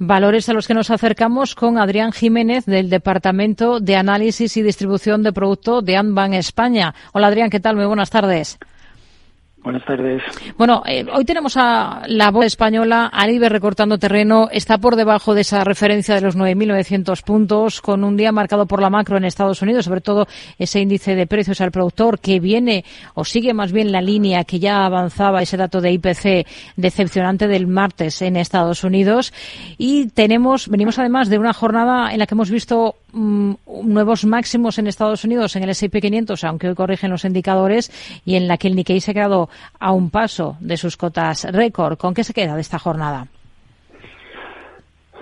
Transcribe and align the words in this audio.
Valores 0.00 0.48
a 0.48 0.52
los 0.52 0.68
que 0.68 0.74
nos 0.74 0.92
acercamos 0.92 1.56
con 1.56 1.76
Adrián 1.76 2.12
Jiménez 2.12 2.66
del 2.66 2.88
Departamento 2.88 3.80
de 3.80 3.96
Análisis 3.96 4.56
y 4.56 4.62
Distribución 4.62 5.24
de 5.24 5.32
Producto 5.32 5.82
de 5.82 5.96
Anban 5.96 6.34
España. 6.34 6.94
Hola 7.12 7.26
Adrián, 7.26 7.50
¿qué 7.50 7.58
tal? 7.58 7.74
Muy 7.74 7.86
buenas 7.86 8.08
tardes. 8.08 8.60
Buenas 9.62 9.84
tardes. 9.84 10.22
Bueno, 10.56 10.82
eh, 10.86 11.04
hoy 11.12 11.24
tenemos 11.24 11.56
a 11.56 12.02
la 12.06 12.30
voz 12.30 12.46
española, 12.46 13.06
Alibe 13.06 13.48
recortando 13.48 13.98
terreno, 13.98 14.48
está 14.52 14.78
por 14.78 14.94
debajo 14.94 15.34
de 15.34 15.40
esa 15.40 15.64
referencia 15.64 16.14
de 16.14 16.20
los 16.20 16.36
9.900 16.36 17.22
puntos, 17.24 17.80
con 17.80 18.04
un 18.04 18.16
día 18.16 18.30
marcado 18.30 18.66
por 18.66 18.80
la 18.80 18.88
macro 18.88 19.16
en 19.16 19.24
Estados 19.24 19.60
Unidos, 19.60 19.84
sobre 19.84 20.00
todo 20.00 20.28
ese 20.58 20.80
índice 20.80 21.16
de 21.16 21.26
precios 21.26 21.60
al 21.60 21.72
productor 21.72 22.20
que 22.20 22.38
viene 22.38 22.84
o 23.14 23.24
sigue 23.24 23.52
más 23.52 23.72
bien 23.72 23.90
la 23.90 24.00
línea 24.00 24.44
que 24.44 24.60
ya 24.60 24.86
avanzaba 24.86 25.42
ese 25.42 25.56
dato 25.56 25.80
de 25.80 25.90
IPC 25.92 26.46
decepcionante 26.76 27.48
del 27.48 27.66
martes 27.66 28.22
en 28.22 28.36
Estados 28.36 28.84
Unidos. 28.84 29.32
Y 29.76 30.06
tenemos, 30.10 30.68
venimos 30.68 31.00
además 31.00 31.28
de 31.28 31.38
una 31.38 31.52
jornada 31.52 32.12
en 32.12 32.20
la 32.20 32.26
que 32.26 32.34
hemos 32.34 32.50
visto 32.50 32.94
mm, 33.12 33.54
nuevos 33.82 34.24
máximos 34.24 34.78
en 34.78 34.86
Estados 34.86 35.24
Unidos 35.24 35.56
en 35.56 35.64
el 35.64 35.70
S&P 35.70 36.00
500, 36.00 36.44
aunque 36.44 36.68
hoy 36.68 36.74
corrigen 36.76 37.10
los 37.10 37.24
indicadores, 37.24 37.90
y 38.24 38.36
en 38.36 38.46
la 38.46 38.56
que 38.56 38.68
el 38.68 38.76
Nikkei 38.76 39.00
se 39.00 39.10
ha 39.10 39.14
quedado 39.14 39.47
a 39.78 39.92
un 39.92 40.10
paso 40.10 40.56
de 40.60 40.76
sus 40.76 40.96
cotas 40.96 41.46
récord. 41.52 41.98
¿Con 41.98 42.14
qué 42.14 42.24
se 42.24 42.34
queda 42.34 42.54
de 42.54 42.60
esta 42.60 42.78
jornada? 42.78 43.26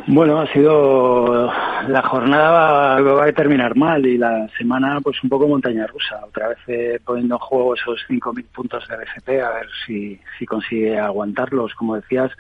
Bueno, 0.09 0.41
ha 0.41 0.47
sido 0.53 1.51
la 1.89 2.03
jornada 2.03 3.01
va, 3.01 3.25
a 3.25 3.33
terminar 3.33 3.75
mal 3.77 4.07
y 4.07 4.17
la 4.19 4.49
semana 4.57 5.01
pues 5.01 5.23
un 5.25 5.29
poco 5.29 5.49
montaña 5.49 5.87
rusa. 5.87 6.21
Otra 6.27 6.49
vez 6.49 6.59
eh, 6.69 7.01
poniendo 7.05 7.35
en 7.35 7.41
juego 7.41 7.75
esos 7.75 8.01
5.000 8.09 8.45
puntos 8.55 8.87
de 8.87 8.97
BCP 8.97 9.29
a 9.43 9.51
ver 9.51 9.67
si, 9.85 10.21
si 10.39 10.47
consigue 10.47 10.99
aguantarlos. 10.99 11.75
Como 11.75 11.97
decías, 11.97 12.31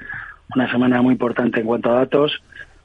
una 0.55 0.71
semana 0.71 1.03
muy 1.03 1.13
importante 1.13 1.61
en 1.61 1.67
cuanto 1.67 1.91
a 1.91 1.95
datos 1.95 2.41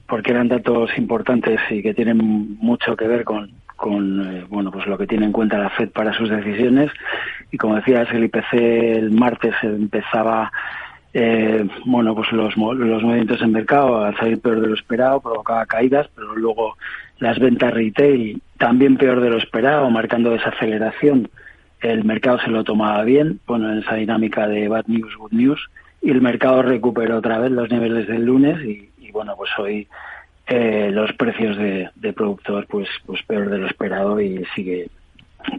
porque 0.08 0.32
eran 0.32 0.49
datos 0.49 0.90
importantes 0.98 1.60
y 1.70 1.82
que 1.82 1.94
tienen 1.94 2.18
mucho 2.60 2.98
que 2.98 3.08
ver 3.08 3.24
con, 3.24 3.49
eh, 3.49 4.46
bueno 4.49 4.72
pues 4.72 4.85
lo 4.85 4.98
que 4.98 5.07
tiene 5.07 5.26
en 5.26 5.32
cuenta 5.32 5.57
la 5.57 5.70
Fed 5.70 5.90
para 5.91 6.12
sus 6.13 6.29
decisiones 6.29 6.91
y 7.52 7.57
como 7.57 7.76
decías 7.76 8.07
el 8.12 8.24
IPC 8.26 8.54
el 8.54 9.12
martes 9.12 9.54
empezaba 9.62 10.52
eh, 11.13 11.68
bueno 11.85 12.16
pues 12.16 12.32
los, 12.32 12.55
los 12.55 13.04
movimientos 13.04 13.41
en 13.41 13.52
mercado 13.52 14.04
a 14.04 14.16
salir 14.16 14.40
peor 14.40 14.62
de 14.62 14.68
lo 14.68 14.76
esperado 14.76 15.20
provocaba 15.20 15.66
caídas 15.66 16.10
pero 16.16 16.35
luego 16.35 16.77
las 17.20 17.38
ventas 17.40 17.74
retail 17.74 18.41
también 18.57 18.98
peor 18.98 19.22
de 19.22 19.29
lo 19.29 19.38
esperado 19.38 19.90
marcando 19.90 20.32
desaceleración. 20.32 21.29
El 21.82 22.04
mercado 22.04 22.40
se 22.40 22.49
lo 22.49 22.63
tomaba 22.63 23.04
bien 23.04 23.40
bueno 23.48 23.72
en 23.72 23.79
esa 23.79 23.96
dinámica 23.96 24.48
de 24.48 24.68
bad 24.68 24.85
news 24.88 25.16
good 25.18 25.32
news 25.32 25.70
y 26.02 26.12
el 26.12 26.22
mercado 26.22 26.62
recuperó 26.62 27.18
otra 27.18 27.40
vez 27.40 27.52
los 27.52 27.70
niveles 27.70 28.07
del 28.07 28.26
lunes 28.26 28.63
y, 28.63 28.90
y 28.99 29.12
bueno 29.12 29.35
pues 29.35 29.52
hoy 29.57 29.88
eh, 30.48 30.90
los 30.91 31.13
precios 31.13 31.55
de, 31.57 32.13
productor 32.13 32.68
pues 32.68 32.88
pues 33.05 33.22
peor 33.24 33.49
de 33.49 33.57
lo 33.57 33.68
esperado 33.68 34.20
y 34.20 34.44
sigue 34.55 34.90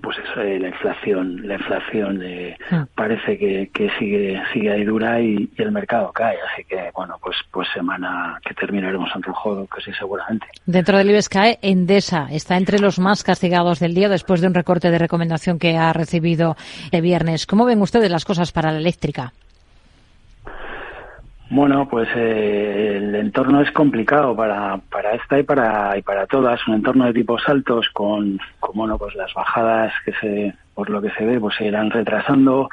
pues 0.03 0.19
eso, 0.19 0.41
eh, 0.41 0.59
la 0.59 0.69
inflación 0.69 1.47
la 1.47 1.55
inflación 1.55 2.23
eh, 2.23 2.57
ah. 2.71 2.87
parece 2.95 3.39
que, 3.39 3.71
que, 3.73 3.91
sigue 3.99 4.41
sigue 4.53 4.73
ahí 4.73 4.85
dura 4.85 5.21
y, 5.21 5.51
el 5.57 5.73
mercado 5.73 6.13
cae. 6.13 6.37
Así 6.53 6.65
que 6.65 6.91
bueno 6.95 7.17
pues 7.23 7.37
pues 7.51 7.69
semana 7.75 8.39
que 8.47 8.55
terminaremos 8.55 9.11
juego 9.33 9.67
que 9.67 9.81
sí 9.83 9.93
seguramente. 9.99 10.47
Dentro 10.67 10.99
del 10.99 11.11
IBEX 11.11 11.29
cae 11.29 11.59
Endesa 11.63 12.29
está 12.31 12.57
entre 12.57 12.79
los 12.79 12.99
más 12.99 13.23
castigados 13.23 13.81
del 13.81 13.95
día 13.95 14.09
después 14.09 14.41
de 14.41 14.47
un 14.47 14.55
recorte 14.55 14.91
de 14.91 14.99
recomendación 14.99 15.59
que 15.59 15.77
ha 15.77 15.93
recibido 15.93 16.57
el 16.91 17.03
viernes. 17.03 17.47
Cómo 17.47 17.65
ven 17.65 17.81
ustedes 17.81 18.11
las 18.11 18.25
cosas 18.25 18.53
para 18.53 18.73
la 18.73 18.79
eléctrica 18.79 19.33
bueno, 21.53 21.87
pues 21.87 22.09
eh, 22.17 22.95
el 22.97 23.15
entorno 23.15 23.61
es 23.61 23.71
complicado 23.73 24.35
para, 24.35 24.79
para 24.91 25.13
esta 25.13 25.39
y 25.39 25.43
para, 25.43 25.99
y 25.99 26.03
para 26.03 26.27
todas. 26.27 26.67
Un 26.67 26.77
entorno 26.77 27.05
de 27.05 27.13
tipos 27.13 27.47
altos 27.47 27.91
con, 27.93 28.41
con 28.59 28.75
bueno, 28.75 28.97
pues 28.97 29.15
las 29.15 29.35
bajadas 29.35 29.93
que 30.03 30.13
se, 30.15 30.55
por 30.75 30.89
lo 30.89 31.03
que 31.03 31.11
se 31.11 31.27
ve, 31.27 31.39
pues 31.39 31.55
se 31.57 31.67
irán 31.67 31.91
retrasando, 31.91 32.71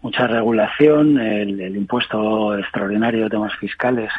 mucha 0.00 0.28
regulación, 0.28 1.18
el, 1.18 1.60
el 1.60 1.76
impuesto 1.76 2.56
extraordinario 2.56 3.24
de 3.24 3.30
temas 3.30 3.56
fiscales, 3.56 4.12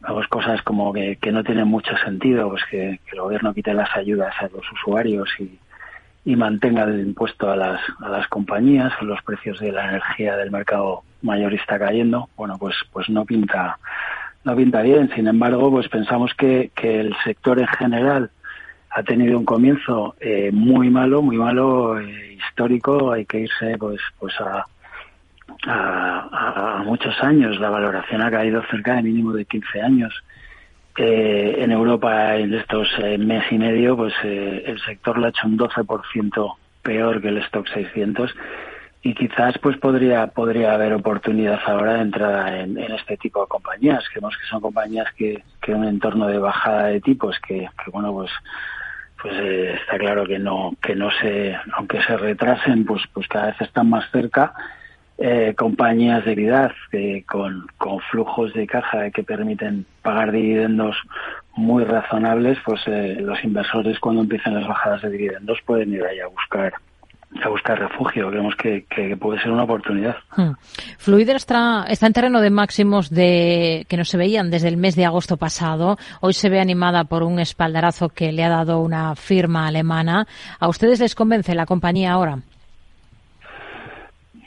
pues 0.00 0.26
cosas 0.28 0.62
como 0.62 0.90
que, 0.94 1.16
que 1.16 1.30
no 1.30 1.44
tienen 1.44 1.68
mucho 1.68 1.94
sentido, 1.98 2.48
pues 2.48 2.62
que, 2.70 3.00
el 3.12 3.20
gobierno 3.20 3.52
quite 3.52 3.74
las 3.74 3.94
ayudas 3.94 4.34
a 4.40 4.44
los 4.44 4.64
usuarios 4.72 5.28
y, 5.38 5.58
y 6.24 6.36
mantenga 6.36 6.84
el 6.84 7.00
impuesto 7.00 7.50
a 7.50 7.56
las, 7.56 7.82
a 8.00 8.08
las 8.08 8.28
compañías, 8.28 8.94
los 9.02 9.20
precios 9.22 9.60
de 9.60 9.72
la 9.72 9.90
energía 9.90 10.36
del 10.36 10.50
mercado 10.50 11.02
mayorista 11.22 11.78
cayendo, 11.78 12.28
bueno, 12.36 12.56
pues, 12.58 12.76
pues 12.92 13.08
no 13.08 13.24
pinta, 13.24 13.78
no 14.44 14.56
pinta 14.56 14.82
bien. 14.82 15.10
Sin 15.14 15.26
embargo, 15.26 15.70
pues 15.70 15.88
pensamos 15.88 16.32
que, 16.34 16.70
que 16.74 17.00
el 17.00 17.16
sector 17.24 17.58
en 17.58 17.66
general 17.66 18.30
ha 18.90 19.02
tenido 19.02 19.38
un 19.38 19.44
comienzo 19.44 20.16
eh, 20.20 20.50
muy 20.52 20.88
malo, 20.88 21.20
muy 21.20 21.36
malo, 21.36 22.00
eh, 22.00 22.38
histórico. 22.38 23.12
Hay 23.12 23.26
que 23.26 23.40
irse, 23.40 23.76
pues, 23.78 24.00
pues 24.18 24.34
a, 24.40 24.66
muchos 26.84 27.14
años. 27.22 27.60
La 27.60 27.70
valoración 27.70 28.22
ha 28.22 28.30
caído 28.30 28.62
cerca 28.70 28.94
de 28.94 29.02
mínimo 29.02 29.32
de 29.32 29.44
15 29.44 29.82
años. 29.82 30.14
Eh, 30.96 31.56
en 31.58 31.72
Europa 31.72 32.36
en 32.36 32.54
estos 32.54 32.88
eh, 32.98 33.18
mes 33.18 33.44
y 33.50 33.58
medio, 33.58 33.96
pues 33.96 34.14
el 34.22 34.80
sector 34.80 35.18
lo 35.18 35.26
ha 35.26 35.28
hecho 35.28 35.46
un 35.46 35.58
12% 35.58 36.54
peor 36.82 37.20
que 37.20 37.28
el 37.28 37.38
stock 37.38 37.66
600 37.68 38.34
y 39.02 39.14
quizás 39.14 39.56
pues 39.58 39.76
podría 39.78 40.26
podría 40.28 40.72
haber 40.72 40.92
oportunidad 40.92 41.60
ahora 41.66 41.94
de 41.94 42.00
entrada 42.00 42.60
en, 42.60 42.76
este 42.78 43.16
tipo 43.16 43.40
de 43.40 43.46
compañías. 43.46 44.04
Creemos 44.10 44.36
que 44.36 44.46
son 44.48 44.60
compañías 44.60 45.06
que, 45.16 45.42
que 45.60 45.74
un 45.74 45.84
entorno 45.84 46.26
de 46.26 46.38
bajada 46.38 46.86
de 46.86 47.00
tipos 47.00 47.38
que, 47.46 47.68
que 47.84 47.90
bueno 47.90 48.12
pues 48.12 48.30
pues 49.22 49.34
eh, 49.36 49.74
está 49.80 49.98
claro 49.98 50.26
que 50.26 50.38
no 50.38 50.72
que 50.82 50.94
no 50.94 51.10
se 51.10 51.56
aunque 51.74 52.02
se 52.02 52.16
retrasen 52.16 52.84
pues 52.84 53.02
pues 53.12 53.28
cada 53.28 53.46
vez 53.46 53.60
están 53.60 53.88
más 53.88 54.10
cerca 54.10 54.52
eh, 55.18 55.54
compañías 55.56 56.24
de 56.26 56.34
vida 56.34 56.74
con, 57.26 57.66
con 57.78 58.00
flujos 58.00 58.52
de 58.52 58.66
caja 58.66 59.10
que 59.10 59.22
permiten 59.22 59.86
pagar 60.02 60.30
dividendos 60.30 60.94
muy 61.54 61.84
razonables, 61.84 62.58
pues 62.66 62.82
eh, 62.86 63.16
los 63.20 63.42
inversores 63.42 63.98
cuando 63.98 64.20
empiecen 64.20 64.54
las 64.54 64.68
bajadas 64.68 65.02
de 65.02 65.10
dividendos 65.10 65.58
pueden 65.64 65.94
ir 65.94 66.04
ahí 66.04 66.20
a 66.20 66.26
buscar 66.26 66.74
a 67.44 67.48
buscar 67.48 67.78
refugio. 67.78 68.28
Creemos 68.30 68.54
que, 68.56 68.84
que 68.88 69.16
puede 69.16 69.40
ser 69.40 69.50
una 69.50 69.64
oportunidad. 69.64 70.16
Hmm. 70.36 70.52
Fluider 70.98 71.36
está, 71.36 71.84
está 71.88 72.06
en 72.06 72.12
terreno 72.12 72.40
de 72.40 72.50
máximos 72.50 73.10
de 73.10 73.86
que 73.88 73.96
no 73.96 74.04
se 74.04 74.16
veían 74.16 74.50
desde 74.50 74.68
el 74.68 74.76
mes 74.76 74.96
de 74.96 75.04
agosto 75.04 75.36
pasado. 75.36 75.96
Hoy 76.20 76.32
se 76.32 76.48
ve 76.48 76.60
animada 76.60 77.04
por 77.04 77.22
un 77.22 77.38
espaldarazo 77.38 78.08
que 78.08 78.32
le 78.32 78.44
ha 78.44 78.48
dado 78.48 78.80
una 78.80 79.14
firma 79.14 79.66
alemana. 79.66 80.26
¿A 80.58 80.68
ustedes 80.68 81.00
les 81.00 81.14
convence 81.14 81.54
la 81.54 81.66
compañía 81.66 82.12
ahora? 82.12 82.38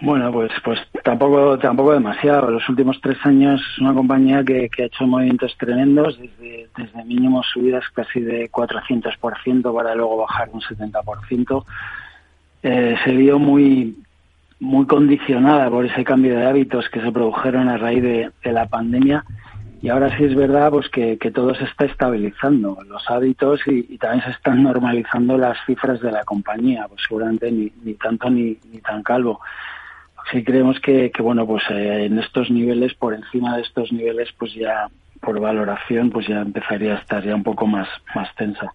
Bueno, 0.01 0.31
pues 0.31 0.51
pues 0.63 0.79
tampoco 1.03 1.57
tampoco 1.59 1.93
demasiado. 1.93 2.51
Los 2.51 2.67
últimos 2.69 2.99
tres 3.01 3.17
años 3.23 3.59
es 3.59 3.79
una 3.79 3.93
compañía 3.93 4.43
que, 4.45 4.69
que 4.69 4.83
ha 4.83 4.85
hecho 4.85 5.05
movimientos 5.05 5.55
tremendos, 5.57 6.17
desde, 6.17 6.69
desde 6.77 7.03
mínimos 7.03 7.47
subidas 7.51 7.83
casi 7.93 8.21
de 8.21 8.49
400% 8.49 9.75
para 9.75 9.95
luego 9.95 10.17
bajar 10.17 10.49
un 10.53 10.61
70%. 10.61 11.65
Eh, 12.63 12.95
se 13.03 13.11
vio 13.11 13.39
muy 13.39 13.95
muy 14.59 14.85
condicionada 14.85 15.69
por 15.69 15.85
ese 15.85 16.03
cambio 16.03 16.35
de 16.37 16.45
hábitos 16.45 16.89
que 16.89 17.01
se 17.01 17.11
produjeron 17.11 17.69
a 17.69 17.77
raíz 17.77 18.03
de, 18.03 18.31
la 18.51 18.67
pandemia. 18.67 19.23
Y 19.81 19.87
ahora 19.87 20.15
sí 20.17 20.25
es 20.25 20.35
verdad 20.35 20.71
pues 20.71 20.89
que, 20.89 21.17
que 21.17 21.31
todo 21.31 21.55
se 21.55 21.63
está 21.63 21.85
estabilizando 21.85 22.77
los 22.85 23.09
hábitos 23.09 23.61
y, 23.65 23.85
y, 23.89 23.97
también 23.97 24.25
se 24.25 24.31
están 24.31 24.61
normalizando 24.61 25.37
las 25.37 25.57
cifras 25.65 26.01
de 26.01 26.11
la 26.11 26.25
compañía 26.25 26.85
pues 26.89 27.01
seguramente 27.07 27.49
ni, 27.49 27.71
ni 27.83 27.93
tanto 27.93 28.29
ni, 28.29 28.57
ni 28.69 28.79
tan 28.79 29.03
calvo. 29.03 29.39
Sí 30.31 30.43
creemos 30.43 30.79
que, 30.81 31.11
que 31.11 31.21
bueno, 31.21 31.47
pues 31.47 31.63
eh, 31.69 32.05
en 32.05 32.19
estos 32.19 32.51
niveles, 32.51 32.93
por 32.93 33.13
encima 33.13 33.55
de 33.55 33.61
estos 33.61 33.91
niveles, 33.93 34.29
pues 34.37 34.53
ya 34.53 34.89
por 35.21 35.39
valoración, 35.39 36.09
pues 36.09 36.27
ya 36.27 36.41
empezaría 36.41 36.95
a 36.95 36.99
estar 36.99 37.23
ya 37.23 37.35
un 37.35 37.43
poco 37.43 37.67
más, 37.67 37.87
más 38.15 38.33
tensa. 38.35 38.73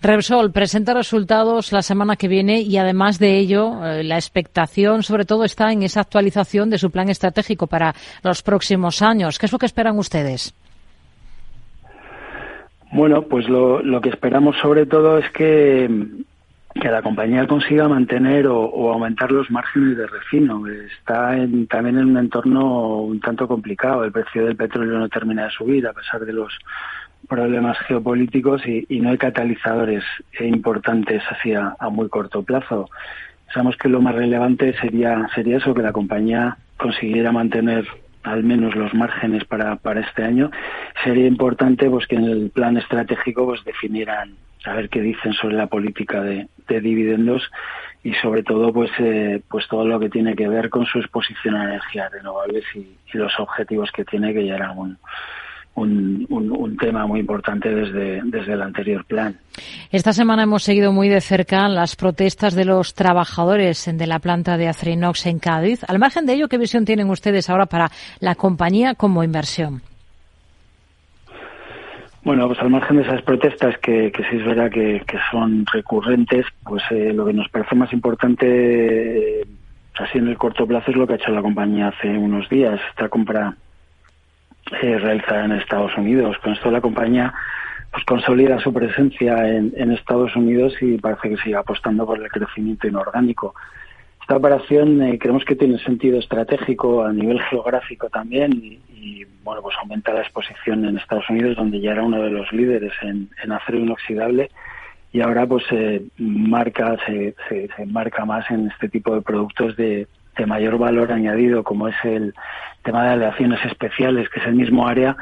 Repsol 0.00 0.52
presenta 0.52 0.94
resultados 0.94 1.72
la 1.72 1.82
semana 1.82 2.16
que 2.16 2.28
viene 2.28 2.60
y 2.60 2.76
además 2.76 3.18
de 3.18 3.38
ello, 3.38 3.84
eh, 3.84 4.04
la 4.04 4.16
expectación 4.16 5.02
sobre 5.02 5.24
todo 5.24 5.44
está 5.44 5.72
en 5.72 5.82
esa 5.82 6.00
actualización 6.00 6.70
de 6.70 6.78
su 6.78 6.90
plan 6.90 7.08
estratégico 7.08 7.66
para 7.66 7.94
los 8.22 8.42
próximos 8.42 9.02
años. 9.02 9.38
¿Qué 9.38 9.46
es 9.46 9.52
lo 9.52 9.58
que 9.58 9.66
esperan 9.66 9.98
ustedes? 9.98 10.54
Bueno, 12.92 13.22
pues 13.22 13.48
lo, 13.48 13.82
lo 13.82 14.00
que 14.00 14.10
esperamos 14.10 14.56
sobre 14.60 14.86
todo 14.86 15.18
es 15.18 15.30
que 15.30 15.88
que 16.80 16.88
la 16.88 17.02
compañía 17.02 17.46
consiga 17.46 17.88
mantener 17.88 18.46
o, 18.46 18.92
aumentar 18.92 19.30
los 19.30 19.50
márgenes 19.50 19.96
de 19.96 20.06
refino. 20.06 20.66
Está 20.66 21.36
en, 21.36 21.66
también 21.66 21.98
en 21.98 22.06
un 22.06 22.18
entorno 22.18 23.02
un 23.02 23.20
tanto 23.20 23.46
complicado. 23.46 24.04
El 24.04 24.12
precio 24.12 24.44
del 24.44 24.56
petróleo 24.56 24.98
no 24.98 25.08
termina 25.08 25.44
de 25.44 25.50
subir 25.50 25.86
a 25.86 25.92
pesar 25.92 26.24
de 26.24 26.32
los 26.32 26.52
problemas 27.28 27.78
geopolíticos 27.86 28.62
y, 28.66 29.00
no 29.00 29.10
hay 29.10 29.18
catalizadores 29.18 30.04
importantes 30.40 31.22
hacia 31.28 31.76
a 31.78 31.88
muy 31.88 32.08
corto 32.08 32.42
plazo. 32.42 32.88
Pensamos 33.46 33.76
que 33.76 33.88
lo 33.88 34.00
más 34.00 34.14
relevante 34.14 34.74
sería 34.80 35.28
sería 35.34 35.58
eso 35.58 35.74
que 35.74 35.82
la 35.82 35.92
compañía 35.92 36.56
consiguiera 36.76 37.32
mantener 37.32 37.86
al 38.22 38.44
menos 38.44 38.74
los 38.76 38.94
márgenes 38.94 39.44
para, 39.44 39.76
para 39.76 40.00
este 40.00 40.22
año, 40.22 40.50
sería 41.02 41.26
importante 41.26 41.90
pues 41.90 42.06
que 42.06 42.16
en 42.16 42.24
el 42.24 42.50
plan 42.50 42.76
estratégico 42.76 43.46
pues 43.46 43.64
definieran 43.64 44.36
a 44.64 44.74
ver 44.74 44.88
qué 44.88 45.00
dicen 45.00 45.32
sobre 45.32 45.56
la 45.56 45.66
política 45.66 46.20
de, 46.22 46.48
dividendos 46.68 47.42
y 48.02 48.14
sobre 48.14 48.42
todo 48.42 48.72
pues 48.72 48.90
eh, 48.98 49.42
pues 49.48 49.68
todo 49.68 49.84
lo 49.84 50.00
que 50.00 50.08
tiene 50.08 50.34
que 50.34 50.48
ver 50.48 50.70
con 50.70 50.86
su 50.86 50.98
exposición 50.98 51.54
a 51.54 51.64
energías 51.64 52.10
renovables 52.10 52.64
y, 52.74 52.86
los 53.12 53.38
objetivos 53.38 53.92
que 53.92 54.06
tiene 54.06 54.32
que 54.32 54.46
ya 54.46 54.54
eran 54.54 54.78
un, 54.78 54.98
un, 55.74 56.26
un, 56.30 56.76
tema 56.78 57.06
muy 57.06 57.20
importante 57.20 57.68
desde, 57.68 58.22
desde 58.24 58.54
el 58.54 58.62
anterior 58.62 59.04
plan. 59.04 59.36
Esta 59.90 60.14
semana 60.14 60.44
hemos 60.44 60.62
seguido 60.62 60.92
muy 60.92 61.10
de 61.10 61.20
cerca 61.20 61.68
las 61.68 61.94
protestas 61.94 62.54
de 62.54 62.64
los 62.64 62.94
trabajadores 62.94 63.86
de 63.92 64.06
la 64.06 64.18
planta 64.18 64.56
de 64.56 64.68
Acerinox 64.68 65.26
en 65.26 65.40
Cádiz. 65.40 65.84
Al 65.86 65.98
margen 65.98 66.24
de 66.24 66.32
ello, 66.32 66.48
¿qué 66.48 66.56
visión 66.56 66.86
tienen 66.86 67.10
ustedes 67.10 67.50
ahora 67.50 67.66
para 67.66 67.90
la 68.18 68.34
compañía 68.34 68.94
como 68.94 69.22
inversión? 69.22 69.82
Bueno, 72.24 72.46
pues 72.46 72.60
al 72.60 72.70
margen 72.70 72.98
de 72.98 73.02
esas 73.02 73.20
protestas 73.22 73.76
que, 73.78 74.12
que 74.12 74.22
sí 74.24 74.36
es 74.36 74.44
verdad 74.44 74.70
que, 74.70 75.02
son 75.32 75.66
recurrentes, 75.66 76.46
pues 76.62 76.82
eh, 76.90 77.12
lo 77.12 77.26
que 77.26 77.32
nos 77.32 77.48
parece 77.48 77.74
más 77.74 77.92
importante, 77.92 79.40
eh, 79.40 79.46
así 79.98 80.18
en 80.18 80.28
el 80.28 80.38
corto 80.38 80.64
plazo, 80.64 80.92
es 80.92 80.96
lo 80.96 81.04
que 81.04 81.14
ha 81.14 81.16
hecho 81.16 81.32
la 81.32 81.42
compañía 81.42 81.88
hace 81.88 82.08
unos 82.16 82.48
días, 82.48 82.80
esta 82.90 83.08
compra 83.08 83.56
eh, 84.82 84.98
realizada 84.98 85.46
en 85.46 85.52
Estados 85.52 85.96
Unidos. 85.98 86.36
Con 86.38 86.52
esto 86.52 86.70
la 86.70 86.80
compañía 86.80 87.34
pues 87.90 88.04
consolida 88.04 88.58
su 88.60 88.72
presencia 88.72 89.48
en, 89.48 89.72
en 89.76 89.90
Estados 89.90 90.34
Unidos 90.36 90.74
y 90.80 90.98
parece 90.98 91.28
que 91.28 91.36
sigue 91.38 91.56
apostando 91.56 92.06
por 92.06 92.22
el 92.22 92.30
crecimiento 92.30 92.86
inorgánico. 92.86 93.54
Esta 94.32 94.38
operación 94.38 95.02
eh, 95.02 95.18
creemos 95.18 95.44
que 95.44 95.56
tiene 95.56 95.78
sentido 95.80 96.18
estratégico 96.18 97.04
a 97.04 97.12
nivel 97.12 97.38
geográfico 97.42 98.08
también 98.08 98.50
y, 98.54 99.26
bueno 99.44 99.60
pues 99.60 99.76
aumenta 99.78 100.14
la 100.14 100.22
exposición 100.22 100.86
en 100.86 100.96
Estados 100.96 101.28
Unidos 101.28 101.54
donde 101.54 101.82
ya 101.82 101.90
era 101.90 102.02
uno 102.02 102.22
de 102.22 102.30
los 102.30 102.50
líderes 102.50 102.94
en, 103.02 103.28
acero 103.52 103.76
inoxidable 103.76 104.50
y 105.12 105.20
ahora 105.20 105.46
pues 105.46 105.66
se 105.68 106.04
marca 106.16 106.96
se, 107.04 107.34
se, 107.46 107.84
marca 107.84 108.24
más 108.24 108.50
en 108.50 108.68
este 108.68 108.88
tipo 108.88 109.14
de 109.14 109.20
productos 109.20 109.76
de, 109.76 110.06
de 110.38 110.46
mayor 110.46 110.78
valor 110.78 111.12
añadido 111.12 111.62
como 111.62 111.88
es 111.88 111.96
el 112.02 112.32
tema 112.84 113.04
de 113.04 113.10
aleaciones 113.10 113.62
especiales 113.66 114.30
que 114.30 114.40
es 114.40 114.46
el 114.46 114.54
mismo 114.54 114.88
área 114.88 115.14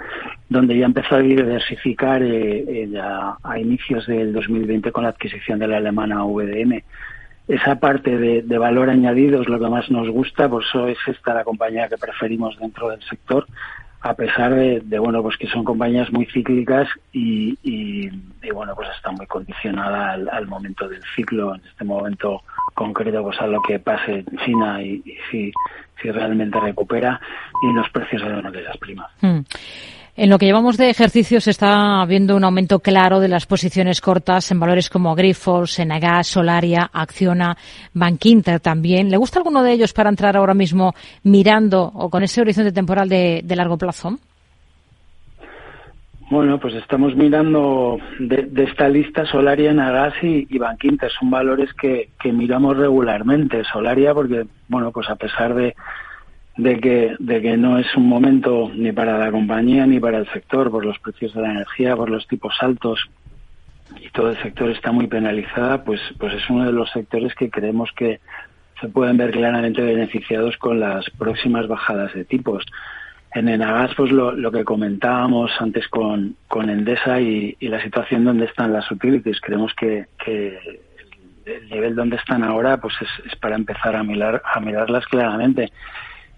donde 0.49 0.79
ya 0.79 0.87
empezó 0.87 1.17
a 1.17 1.19
diversificar 1.19 2.23
eh, 2.23 2.85
eh, 2.85 3.01
a, 3.03 3.39
a, 3.43 3.59
inicios 3.59 4.07
del 4.07 4.33
2020 4.33 4.93
con 4.93 5.03
la 5.03 5.11
adquisición 5.11 5.59
de 5.59 5.67
la 5.67 5.79
alemana 5.79 6.23
VDM 6.23 6.85
esa 7.51 7.77
parte 7.81 8.17
de, 8.17 8.59
valor 8.59 8.91
añadido 8.91 9.43
es 9.43 9.49
lo 9.49 9.59
que 9.59 9.69
más 9.69 9.91
nos 9.91 10.09
gusta, 10.09 10.49
por 10.49 10.63
eso 10.63 10.87
es 10.87 10.99
esta 11.07 11.35
la 11.35 11.45
compañía 11.45 11.89
que 11.89 11.99
preferimos 11.99 12.57
dentro 12.59 12.91
del 12.91 13.03
sector, 13.03 13.47
a 14.03 14.15
pesar 14.15 14.55
de, 14.55 14.99
bueno, 14.99 15.21
pues 15.23 15.37
que 15.37 15.49
son 15.49 15.65
compañías 15.65 16.11
muy 16.13 16.27
cíclicas 16.27 16.89
y, 17.13 18.09
bueno, 18.55 18.75
pues 18.75 18.89
está 18.97 19.11
muy 19.11 19.27
condicionada 19.27 20.13
al, 20.13 20.47
momento 20.47 20.89
del 20.89 21.03
ciclo, 21.17 21.55
en 21.55 21.63
este 21.67 21.85
momento 21.85 22.43
concreto, 22.75 23.23
pues 23.23 23.41
a 23.41 23.47
lo 23.47 23.61
que 23.63 23.81
pase 23.81 24.25
en 24.27 24.39
China 24.45 24.81
y, 24.81 25.03
si, 25.31 25.53
si 26.01 26.11
realmente 26.11 26.59
recupera 26.61 27.21
y 27.63 27.75
los 27.75 27.91
precios 27.91 28.23
de 28.23 28.63
las 28.63 28.77
primas. 28.79 29.11
Mm. 29.21 29.41
En 30.23 30.29
lo 30.29 30.37
que 30.37 30.45
llevamos 30.45 30.77
de 30.77 30.91
ejercicio 30.91 31.41
se 31.41 31.51
está 31.51 32.05
viendo 32.05 32.37
un 32.37 32.45
aumento 32.45 32.81
claro 32.81 33.21
de 33.21 33.29
las 33.29 33.47
posiciones 33.47 34.03
cortas 34.03 34.51
en 34.51 34.61
valores 34.61 34.91
como 34.91 35.15
Grifols, 35.15 35.79
Enagas, 35.79 36.27
Solaria, 36.27 36.91
Acciona, 36.93 37.57
Bankinter 37.95 38.61
también. 38.61 39.11
¿Le 39.11 39.17
gusta 39.17 39.39
alguno 39.39 39.63
de 39.63 39.73
ellos 39.73 39.95
para 39.95 40.11
entrar 40.11 40.37
ahora 40.37 40.53
mismo 40.53 40.93
mirando 41.23 41.91
o 41.95 42.11
con 42.11 42.23
ese 42.23 42.43
horizonte 42.43 42.71
temporal 42.71 43.09
de, 43.09 43.43
largo 43.57 43.79
plazo? 43.79 44.19
Bueno, 46.29 46.61
pues 46.61 46.75
estamos 46.75 47.17
mirando 47.17 47.97
de, 48.19 48.47
esta 48.65 48.91
lista 48.91 49.25
Solaria, 49.25 49.71
Enagas 49.71 50.13
y, 50.23 50.47
y 50.51 50.59
Bankinter. 50.59 51.11
Son 51.19 51.31
valores 51.31 51.73
que 51.73 52.11
miramos 52.31 52.77
regularmente. 52.77 53.65
Solaria 53.65 54.13
porque, 54.13 54.45
bueno, 54.69 54.93
pues 54.93 55.09
a 55.09 55.17
pesar 55.17 55.55
de 55.55 55.75
de 56.63 56.79
que, 56.79 57.17
de 57.19 57.41
que 57.41 57.57
no 57.57 57.79
es 57.79 57.87
un 57.97 58.07
momento 58.07 58.71
ni 58.75 58.93
para 58.93 59.19
la 59.19 59.31
compañía 59.31 59.87
ni 59.87 59.99
para 59.99 60.19
el 60.19 60.31
sector 60.31 60.71
por 60.71 60.85
los 60.85 60.99
precios 60.99 61.33
de 61.33 61.41
la 61.41 61.53
energía, 61.53 61.97
por 61.97 62.11
los 62.11 62.27
tipos 62.29 62.55
altos. 62.61 63.09
Y 64.01 64.11
todo 64.11 64.31
el 64.31 64.43
sector 64.43 64.71
está 64.71 64.93
muy 64.93 65.07
penalizada, 65.07 65.83
pues, 65.83 66.01
pues 66.19 66.35
es 66.35 66.49
uno 66.51 66.67
de 66.67 66.73
los 66.73 66.91
sectores 66.91 67.35
que 67.35 67.51
creemos 67.51 67.91
que 67.97 68.21
se 68.79 68.89
pueden 68.89 69.17
ver 69.17 69.31
claramente 69.31 69.83
beneficiados 69.83 70.57
con 70.59 70.81
las 70.81 71.09
próximas 71.19 71.67
bajadas 71.67 72.13
de 72.15 72.25
tipos. 72.25 72.65
En 73.33 73.49
Enagas, 73.49 73.95
pues 73.97 74.13
lo, 74.13 74.33
lo 74.33 74.53
que 74.53 74.65
comentábamos 74.65 75.51
antes 75.61 75.89
con, 75.89 76.37
con 76.47 76.69
Endesa 76.69 77.21
y, 77.21 77.57
la 77.61 77.83
situación 77.83 78.25
donde 78.25 78.47
están 78.47 78.73
las 78.73 78.91
utilities, 78.91 79.41
creemos 79.41 79.73
que, 79.75 80.07
el 81.47 81.69
nivel 81.69 81.97
donde 81.97 82.17
están 82.17 82.45
ahora 82.45 82.77
pues 82.77 82.95
es, 83.01 83.27
es 83.27 83.37
para 83.37 83.57
empezar 83.57 83.97
a 83.97 84.05
mirar 84.05 84.41
a 84.45 84.61
mirarlas 84.61 85.05
claramente 85.07 85.73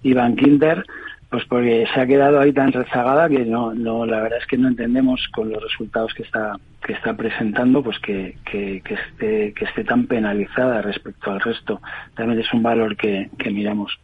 Iván 0.02 0.36
Kinder, 0.36 0.84
pues 1.30 1.44
porque 1.46 1.86
se 1.94 2.00
ha 2.00 2.06
quedado 2.06 2.40
ahí 2.40 2.52
tan 2.52 2.72
rezagada 2.72 3.28
que 3.28 3.44
no, 3.44 3.72
no, 3.74 4.04
la 4.04 4.20
verdad 4.20 4.38
es 4.38 4.46
que 4.46 4.58
no 4.58 4.68
entendemos 4.68 5.26
con 5.32 5.50
los 5.50 5.62
resultados 5.62 6.12
que 6.14 6.24
está, 6.24 6.58
que 6.84 6.92
está 6.92 7.14
presentando, 7.16 7.82
pues 7.82 7.98
que, 8.00 8.36
que, 8.44 8.82
que 8.84 8.94
esté, 8.94 9.54
que 9.54 9.64
esté 9.64 9.84
tan 9.84 10.06
penalizada 10.06 10.82
respecto 10.82 11.30
al 11.30 11.40
resto. 11.40 11.80
También 12.14 12.40
es 12.40 12.52
un 12.52 12.62
valor 12.62 12.96
que, 12.96 13.30
que 13.38 13.50
miramos. 13.50 13.98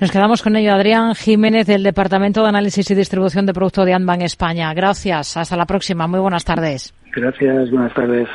Nos 0.00 0.10
quedamos 0.10 0.42
con 0.42 0.56
ello. 0.56 0.72
Adrián 0.72 1.14
Jiménez, 1.14 1.66
del 1.68 1.84
Departamento 1.84 2.42
de 2.42 2.48
Análisis 2.48 2.90
y 2.90 2.94
Distribución 2.96 3.46
de 3.46 3.52
Producto 3.52 3.84
de 3.84 3.94
Anban 3.94 4.22
España. 4.22 4.74
Gracias. 4.74 5.36
Hasta 5.36 5.56
la 5.56 5.66
próxima. 5.66 6.08
Muy 6.08 6.18
buenas 6.18 6.44
tardes. 6.44 6.92
Gracias. 7.14 7.70
Buenas 7.70 7.94
tardes. 7.94 8.28